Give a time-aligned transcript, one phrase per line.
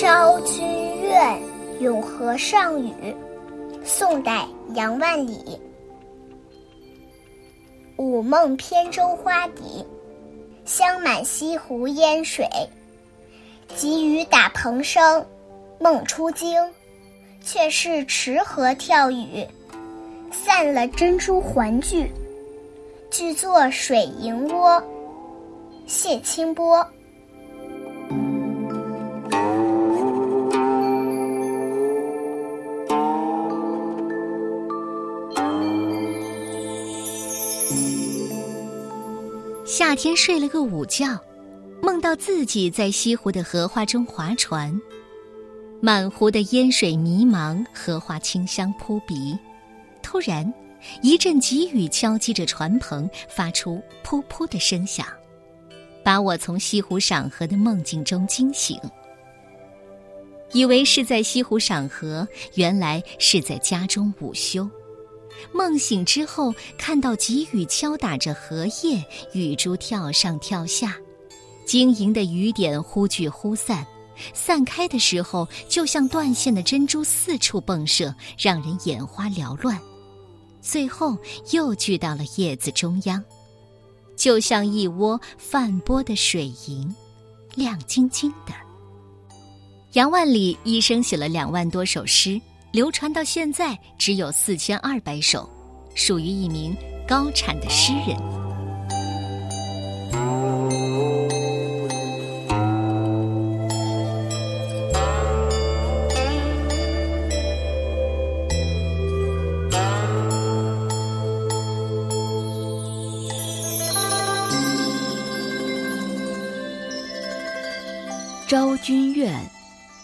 [0.00, 1.42] 昭君怨，
[1.80, 2.92] 咏和上语。
[3.84, 4.46] 宋代
[4.76, 5.60] 杨万里。
[7.96, 9.84] 午梦扁舟花底，
[10.64, 12.48] 香满西湖烟水。
[13.74, 15.26] 急雨打蓬声，
[15.80, 16.62] 梦初惊，
[17.42, 19.44] 却是池河跳雨，
[20.30, 22.08] 散了珍珠环聚。
[23.10, 24.80] 聚作水银窝。
[25.88, 26.86] 谢清波。
[39.68, 41.06] 夏天睡了个午觉，
[41.82, 44.74] 梦到自己在西湖的荷花中划船，
[45.78, 49.38] 满湖的烟水迷茫，荷花清香扑鼻。
[50.02, 50.50] 突然，
[51.02, 55.06] 一阵急雨敲击着船篷，发出噗噗的声响，
[56.02, 58.80] 把我从西湖赏荷的梦境中惊醒。
[60.52, 64.66] 以为是在西湖赏荷，原来是在家中午休。
[65.52, 70.96] 梦醒之后，看到急雨敲打着荷叶，雨珠跳上跳下，
[71.64, 73.86] 晶莹的雨点忽聚忽散，
[74.34, 79.78] 散开的时候就像断线的珍珠四处迸射，让人眼花缭乱。
[80.60, 81.16] 最后
[81.52, 83.22] 又聚到了叶子中央，
[84.16, 86.94] 就像一窝泛波的水银，
[87.54, 88.52] 亮晶晶的。
[89.92, 92.38] 杨万里一生写了两万多首诗。
[92.70, 95.48] 流传到现在只有四千二百首，
[95.94, 96.76] 属于一名
[97.06, 98.16] 高产的诗人。
[118.46, 119.38] 昭君怨，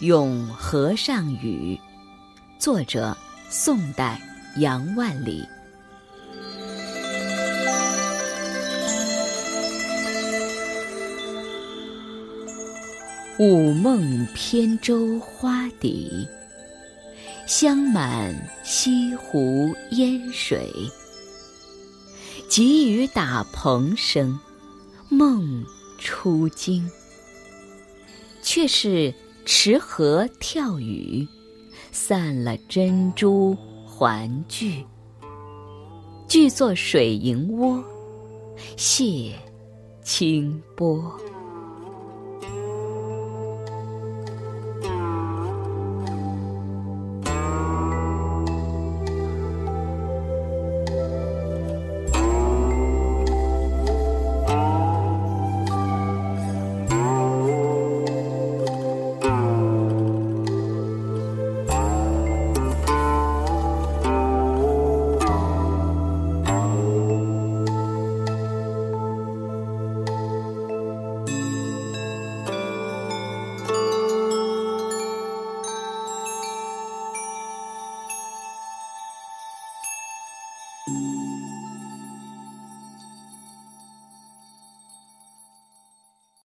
[0.01, 1.79] 咏和尚语。
[2.57, 3.15] 作者：
[3.49, 4.19] 宋代
[4.57, 5.45] 杨万里。
[13.37, 16.27] 午梦扁舟花底，
[17.45, 18.33] 香满
[18.63, 20.71] 西湖烟水。
[22.49, 24.39] 急雨打蓬声，
[25.09, 25.63] 梦
[25.99, 26.89] 初惊，
[28.41, 29.13] 却是
[29.45, 31.27] 池河跳雨。
[31.97, 34.85] 散了珍珠环聚，
[36.27, 37.81] 聚作水银窝，
[38.75, 39.31] 泻
[40.03, 41.17] 清波。